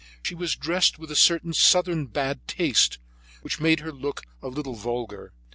She 0.23 0.33
was 0.33 0.55
dressed 0.55 0.97
with 0.97 1.11
a 1.11 1.15
certain 1.15 1.53
southern 1.53 2.07
bad 2.07 2.47
taste 2.47 2.97
which 3.43 3.59
made 3.59 3.81
her 3.81 3.91
look 3.91 4.23
a 4.41 4.47
little 4.47 4.73
vulgar. 4.73 5.31